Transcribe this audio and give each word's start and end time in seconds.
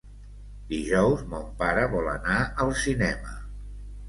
Dijous 0.71 1.21
mon 1.33 1.45
pare 1.59 1.83
vol 1.93 2.09
anar 2.15 2.39
al 2.65 2.73
cinema. 2.87 3.39